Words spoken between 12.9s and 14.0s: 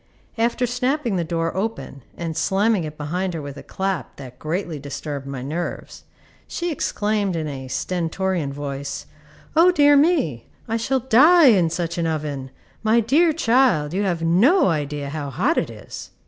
dear child,